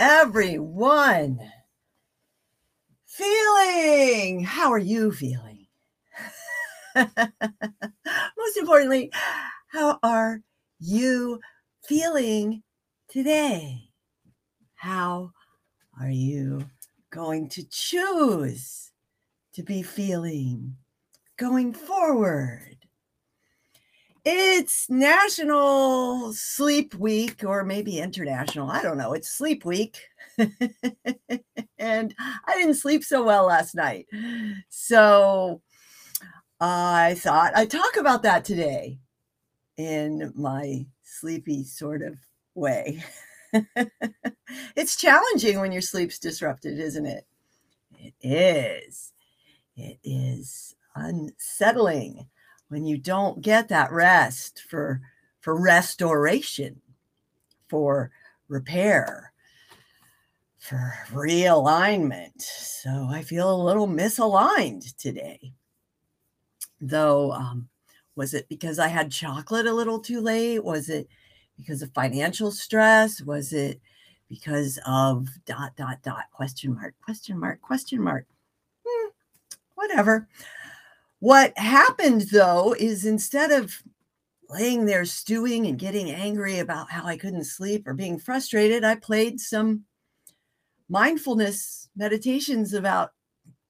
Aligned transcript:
everyone 0.00 1.38
feeling? 3.04 4.42
How 4.44 4.72
are 4.72 4.78
you 4.78 5.12
feeling? 5.12 5.66
Most 6.96 8.56
importantly, 8.58 9.12
how 9.68 9.98
are 10.02 10.40
you 10.78 11.38
feeling 11.86 12.62
today? 13.10 13.90
How 14.76 15.32
are 16.00 16.10
you 16.10 16.70
going 17.10 17.50
to 17.50 17.62
choose 17.70 18.92
to 19.52 19.62
be 19.62 19.82
feeling 19.82 20.76
going 21.36 21.74
forward? 21.74 22.79
It's 24.24 24.90
National 24.90 26.32
Sleep 26.34 26.94
Week, 26.94 27.42
or 27.42 27.64
maybe 27.64 27.98
international. 27.98 28.70
I 28.70 28.82
don't 28.82 28.98
know. 28.98 29.14
It's 29.14 29.28
Sleep 29.30 29.64
Week. 29.64 29.98
and 31.78 32.14
I 32.18 32.56
didn't 32.56 32.74
sleep 32.74 33.02
so 33.02 33.24
well 33.24 33.46
last 33.46 33.74
night. 33.74 34.06
So 34.68 35.62
I 36.60 37.14
thought 37.14 37.56
I'd 37.56 37.70
talk 37.70 37.96
about 37.96 38.22
that 38.24 38.44
today 38.44 38.98
in 39.78 40.32
my 40.36 40.86
sleepy 41.02 41.64
sort 41.64 42.02
of 42.02 42.18
way. 42.54 43.02
it's 44.76 44.96
challenging 44.96 45.60
when 45.60 45.72
your 45.72 45.82
sleep's 45.82 46.18
disrupted, 46.18 46.78
isn't 46.78 47.06
it? 47.06 47.26
It 47.98 48.14
is. 48.22 49.12
It 49.76 49.98
is 50.04 50.74
unsettling 50.94 52.26
when 52.70 52.86
you 52.86 52.96
don't 52.96 53.42
get 53.42 53.68
that 53.68 53.92
rest 53.92 54.62
for 54.68 55.02
for 55.40 55.60
restoration 55.60 56.80
for 57.68 58.10
repair 58.48 59.32
for 60.58 60.92
realignment. 61.10 62.40
So 62.40 63.08
i 63.10 63.22
feel 63.22 63.52
a 63.52 63.64
little 63.64 63.88
misaligned 63.88 64.96
today. 64.96 65.52
Though 66.80 67.32
um, 67.32 67.68
was 68.16 68.34
it 68.34 68.48
because 68.48 68.78
i 68.78 68.88
had 68.88 69.10
chocolate 69.10 69.66
a 69.66 69.74
little 69.74 69.98
too 69.98 70.20
late? 70.20 70.64
Was 70.64 70.88
it 70.88 71.08
because 71.56 71.82
of 71.82 71.92
financial 71.92 72.52
stress? 72.52 73.20
Was 73.20 73.52
it 73.52 73.80
because 74.28 74.78
of 74.86 75.28
dot 75.44 75.74
dot 75.76 75.98
dot 76.02 76.24
question 76.32 76.74
mark 76.74 76.94
question 77.04 77.38
mark 77.38 77.60
question 77.60 78.00
mark? 78.00 78.26
Hmm, 78.86 79.08
whatever 79.74 80.28
what 81.20 81.56
happened 81.56 82.22
though 82.32 82.74
is 82.78 83.06
instead 83.06 83.50
of 83.50 83.82
laying 84.48 84.84
there 84.84 85.04
stewing 85.04 85.66
and 85.66 85.78
getting 85.78 86.10
angry 86.10 86.58
about 86.58 86.90
how 86.90 87.06
I 87.06 87.16
couldn't 87.16 87.44
sleep 87.44 87.86
or 87.86 87.94
being 87.94 88.18
frustrated, 88.18 88.82
I 88.84 88.96
played 88.96 89.38
some 89.38 89.84
mindfulness 90.88 91.88
meditations 91.94 92.74
about 92.74 93.12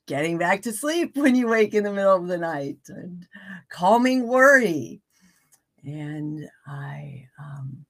getting 0.06 0.38
back 0.38 0.62
to 0.62 0.72
sleep 0.72 1.16
when 1.16 1.34
you 1.34 1.48
wake 1.48 1.74
in 1.74 1.84
the 1.84 1.92
middle 1.92 2.16
of 2.16 2.28
the 2.28 2.38
night 2.38 2.78
and 2.88 3.26
calming 3.68 4.26
worry. 4.26 5.02
And 5.84 6.48
I 6.66 7.26
um, 7.38 7.84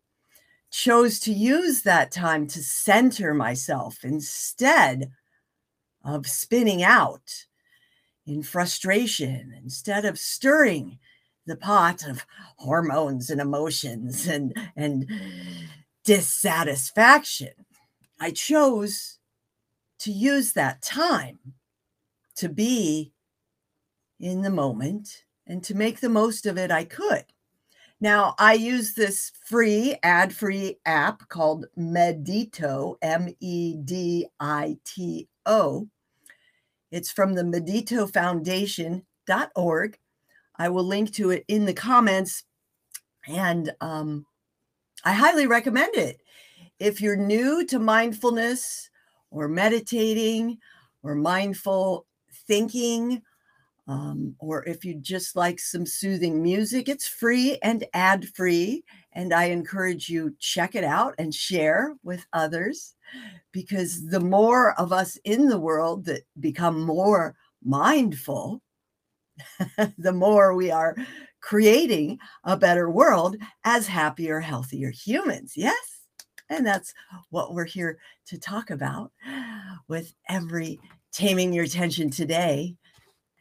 chose 0.70 1.20
to 1.20 1.32
use 1.32 1.82
that 1.82 2.12
time 2.12 2.46
to 2.48 2.62
center 2.62 3.34
myself 3.34 4.04
instead 4.04 5.10
of 6.04 6.26
spinning 6.26 6.82
out 6.82 7.46
in 8.30 8.42
frustration 8.44 9.52
instead 9.62 10.04
of 10.04 10.18
stirring 10.18 10.98
the 11.46 11.56
pot 11.56 12.06
of 12.06 12.24
hormones 12.56 13.28
and 13.28 13.40
emotions 13.40 14.28
and 14.28 14.56
and 14.76 15.10
dissatisfaction. 16.04 17.52
I 18.20 18.30
chose 18.30 19.18
to 20.00 20.12
use 20.12 20.52
that 20.52 20.80
time 20.80 21.38
to 22.36 22.48
be 22.48 23.12
in 24.20 24.42
the 24.42 24.50
moment 24.50 25.24
and 25.46 25.64
to 25.64 25.74
make 25.74 26.00
the 26.00 26.08
most 26.08 26.46
of 26.46 26.56
it 26.56 26.70
i 26.70 26.84
could. 26.84 27.24
Now 28.00 28.36
i 28.38 28.52
use 28.54 28.94
this 28.94 29.32
free 29.44 29.96
ad-free 30.04 30.78
app 30.86 31.28
called 31.28 31.66
medito 31.76 32.94
m-e-d-i-t-o 33.02 33.40
it's 36.90 37.10
from 37.10 37.34
the 37.34 37.42
Medito 37.42 38.12
Foundation.org. 38.12 39.98
I 40.56 40.68
will 40.68 40.84
link 40.84 41.12
to 41.14 41.30
it 41.30 41.44
in 41.48 41.64
the 41.64 41.74
comments. 41.74 42.44
And 43.26 43.72
um, 43.80 44.26
I 45.04 45.12
highly 45.12 45.46
recommend 45.46 45.94
it. 45.94 46.20
If 46.78 47.00
you're 47.00 47.16
new 47.16 47.64
to 47.66 47.78
mindfulness 47.78 48.90
or 49.30 49.48
meditating 49.48 50.58
or 51.02 51.14
mindful 51.14 52.06
thinking, 52.46 53.22
um, 53.90 54.36
or 54.38 54.64
if 54.68 54.84
you 54.84 54.94
just 54.94 55.34
like 55.34 55.58
some 55.58 55.84
soothing 55.84 56.40
music, 56.40 56.88
it's 56.88 57.08
free 57.08 57.58
and 57.60 57.84
ad 57.92 58.28
free. 58.28 58.84
And 59.14 59.34
I 59.34 59.46
encourage 59.46 60.08
you 60.08 60.36
check 60.38 60.76
it 60.76 60.84
out 60.84 61.16
and 61.18 61.34
share 61.34 61.96
with 62.04 62.24
others 62.32 62.94
because 63.50 64.06
the 64.06 64.20
more 64.20 64.78
of 64.78 64.92
us 64.92 65.16
in 65.24 65.48
the 65.48 65.58
world 65.58 66.04
that 66.04 66.22
become 66.38 66.80
more 66.80 67.34
mindful, 67.64 68.62
the 69.98 70.12
more 70.12 70.54
we 70.54 70.70
are 70.70 70.94
creating 71.40 72.20
a 72.44 72.56
better 72.56 72.88
world 72.88 73.34
as 73.64 73.88
happier, 73.88 74.38
healthier 74.38 74.92
humans. 74.92 75.54
Yes. 75.56 76.02
And 76.48 76.64
that's 76.64 76.94
what 77.30 77.54
we're 77.54 77.64
here 77.64 77.98
to 78.26 78.38
talk 78.38 78.70
about 78.70 79.10
with 79.88 80.14
every 80.28 80.78
Taming 81.10 81.52
Your 81.52 81.66
Tension 81.66 82.08
Today 82.08 82.76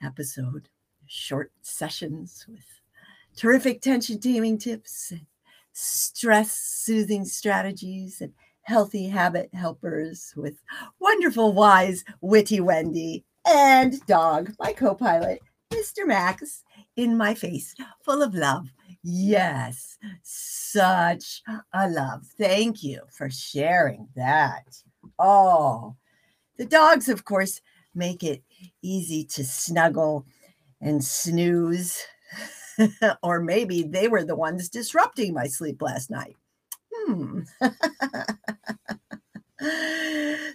episode. 0.04 0.70
Short 1.06 1.52
sessions 1.62 2.46
with 2.48 2.64
terrific 3.36 3.82
tension 3.82 4.20
taming 4.20 4.58
tips, 4.58 5.14
stress 5.74 6.56
soothing 6.56 7.26
strategies, 7.26 8.22
and 8.22 8.34
healthy 8.62 9.08
habit 9.08 9.50
helpers 9.54 10.34
with 10.38 10.62
wonderful, 11.00 11.54
wise, 11.54 12.04
witty 12.22 12.60
Wendy 12.60 13.26
and 13.48 14.06
dog, 14.06 14.54
my 14.60 14.74
co 14.74 14.94
pilot, 14.94 15.40
Mr. 15.72 16.06
Max, 16.06 16.64
in 16.96 17.18
my 17.18 17.34
face, 17.34 17.74
full 18.04 18.22
of 18.22 18.36
love. 18.36 18.68
Yes, 19.04 19.98
such 20.22 21.42
a 21.74 21.90
love. 21.90 22.26
Thank 22.38 22.84
you 22.84 23.02
for 23.10 23.30
sharing 23.30 24.08
that. 24.16 24.66
Oh, 25.18 25.96
the 26.58 26.66
dogs, 26.66 27.10
of 27.10 27.26
course, 27.26 27.62
make 28.00 28.24
it 28.24 28.42
easy 28.82 29.24
to 29.26 29.44
snuggle 29.44 30.26
and 30.82 31.04
snooze. 31.04 32.04
or 33.24 33.42
maybe 33.42 33.84
they 33.84 34.08
were 34.08 34.24
the 34.24 34.36
ones 34.36 34.70
disrupting 34.70 35.34
my 35.34 35.46
sleep 35.46 35.82
last 35.82 36.10
night. 36.10 36.36
Hmm. 36.92 37.42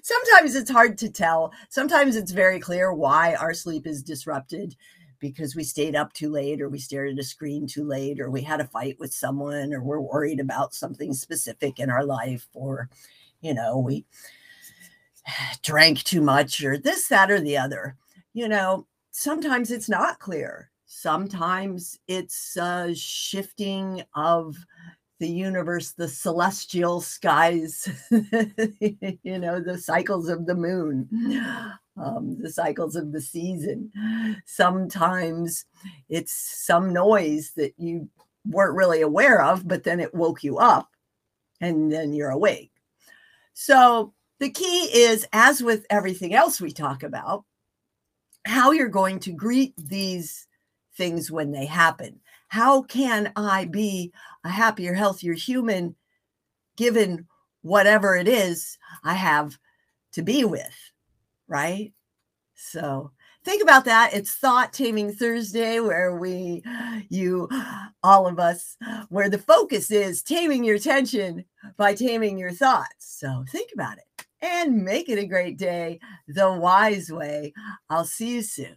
Sometimes 0.03 0.55
it's 0.55 0.71
hard 0.71 0.97
to 0.99 1.11
tell. 1.11 1.53
Sometimes 1.69 2.17
it's 2.17 2.33
very 2.33 2.59
clear 2.59 2.93
why 2.93 3.35
our 3.35 3.53
sleep 3.53 3.87
is 3.87 4.03
disrupted 4.03 4.75
because 5.21 5.55
we 5.55 5.65
stayed 5.65 5.95
up 5.95 6.13
too 6.13 6.31
late 6.31 6.61
or 6.61 6.69
we 6.69 6.79
stared 6.79 7.13
at 7.13 7.19
a 7.19 7.23
screen 7.23 7.67
too 7.67 7.85
late 7.85 8.21
or 8.21 8.31
we 8.31 8.43
had 8.43 8.61
a 8.61 8.67
fight 8.67 8.97
with 8.99 9.13
someone 9.13 9.73
or 9.73 9.83
we're 9.83 10.01
worried 10.01 10.41
about 10.41 10.75
something 10.75 11.13
specific 11.13 11.79
in 11.79 11.91
our 11.91 12.05
life 12.05 12.47
or 12.55 12.91
you 13.41 13.55
know 13.55 13.79
we 13.79 14.05
drank 15.63 16.03
too 16.05 16.21
much 16.21 16.63
or 16.63 16.79
this 16.79 17.09
that 17.09 17.31
or 17.31 17.41
the 17.41 17.57
other 17.57 17.97
you 18.33 18.49
know 18.49 18.87
sometimes 19.11 19.71
it's 19.71 19.89
not 19.89 20.19
clear 20.19 20.71
sometimes 20.87 21.99
it's 22.07 22.57
a 22.57 22.95
shifting 22.95 24.03
of 24.15 24.57
the 25.21 25.29
universe, 25.29 25.93
the 25.93 26.09
celestial 26.09 27.01
skies, 27.01 27.89
you 28.11 29.39
know, 29.39 29.61
the 29.61 29.79
cycles 29.79 30.29
of 30.29 30.47
the 30.47 30.55
moon, 30.55 31.09
um, 31.97 32.37
the 32.41 32.51
cycles 32.51 32.97
of 32.97 33.13
the 33.13 33.21
season. 33.21 33.91
Sometimes 34.45 35.65
it's 36.09 36.35
some 36.35 36.93
noise 36.93 37.53
that 37.57 37.73
you 37.79 38.09
weren't 38.47 38.77
really 38.77 39.03
aware 39.03 39.43
of, 39.43 39.67
but 39.67 39.85
then 39.85 40.01
it 40.01 40.15
woke 40.15 40.45
you 40.45 40.59
up 40.59 40.91
and 41.61 41.91
then 41.91 42.13
you're 42.13 42.31
awake. 42.31 42.73
So 43.55 44.13
the 44.41 44.51
key 44.51 44.91
is, 44.93 45.27
as 45.33 45.63
with 45.63 45.87
everything 45.91 46.35
else 46.35 46.61
we 46.61 46.73
talk 46.73 47.03
about, 47.03 47.45
how 48.45 48.73
you're 48.73 48.89
going 48.89 49.19
to 49.21 49.33
greet 49.33 49.75
these 49.77 50.47
things 50.97 51.31
when 51.31 51.53
they 51.53 51.67
happen. 51.67 52.21
How 52.49 52.83
can 52.83 53.33
I 53.37 53.65
be 53.65 54.13
a 54.45 54.49
happier, 54.49 54.95
healthier 54.95 55.33
human 55.33 55.97
given 56.77 57.27
whatever 57.63 58.17
it 58.17 58.29
is 58.29 58.79
I 59.03 59.15
have 59.15 59.59
to 60.13 60.23
be 60.23 60.45
with? 60.45 60.77
Right. 61.49 61.93
So 62.55 63.13
think 63.45 63.63
about 63.63 63.85
that. 63.87 64.15
It's 64.15 64.35
Thought 64.35 64.73
Taming 64.73 65.13
Thursday, 65.13 65.81
where 65.81 66.17
we, 66.17 66.63
you, 67.09 67.49
all 68.03 68.27
of 68.27 68.39
us, 68.39 68.77
where 69.09 69.29
the 69.29 69.39
focus 69.39 69.91
is 69.91 70.23
taming 70.23 70.65
your 70.65 70.79
tension 70.79 71.45
by 71.77 71.95
taming 71.95 72.39
your 72.39 72.53
thoughts. 72.53 72.95
So 72.99 73.45
think 73.51 73.71
about 73.75 73.99
it 73.99 74.05
and 74.45 74.85
make 74.85 75.09
it 75.09 75.19
a 75.19 75.27
great 75.27 75.57
day 75.57 75.99
the 76.29 76.53
wise 76.53 77.11
way. 77.11 77.55
I'll 77.89 78.05
see 78.05 78.35
you 78.35 78.43
soon. 78.43 78.77